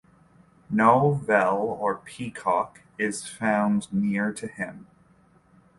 [0.71, 4.87] No Vel or peacock is found near to him.